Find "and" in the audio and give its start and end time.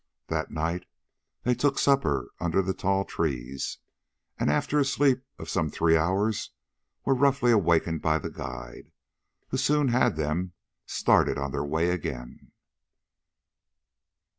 4.39-4.49